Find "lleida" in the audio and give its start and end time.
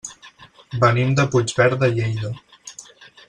1.99-2.33